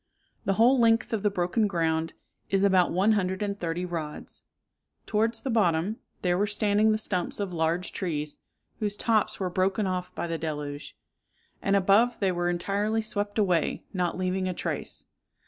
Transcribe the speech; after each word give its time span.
The 0.45 0.53
whole 0.53 0.79
length 0.79 1.13
of 1.13 1.21
the 1.21 1.29
broken 1.29 1.67
ground 1.67 2.13
is 2.49 2.63
about 2.63 2.89
one 2.91 3.11
hundred 3.11 3.43
and 3.43 3.59
thirty 3.59 3.85
rods. 3.85 4.41
Towards 5.05 5.41
the 5.41 5.51
bottom 5.51 5.97
there 6.23 6.39
were 6.39 6.47
standing 6.47 6.91
the 6.91 6.97
stumps 6.97 7.39
of 7.39 7.53
large 7.53 7.91
trees, 7.91 8.39
whose 8.79 8.97
tops 8.97 9.39
were 9.39 9.51
broken 9.51 9.85
off 9.85 10.11
by 10.15 10.25
the 10.25 10.39
deluge; 10.39 10.97
and 11.61 11.75
above 11.75 12.19
they 12.19 12.31
were 12.31 12.49
entirely 12.49 13.03
swept 13.03 13.37
away, 13.37 13.83
not 13.93 14.17
leaving 14.17 14.49
a 14.49 14.55
trace. 14.55 15.05